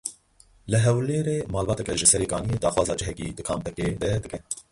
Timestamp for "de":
4.01-4.09